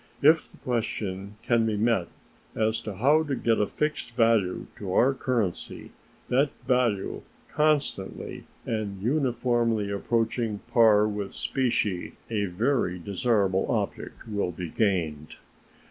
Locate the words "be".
1.67-1.77, 14.51-14.69